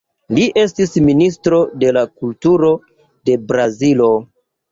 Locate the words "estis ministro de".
0.61-1.91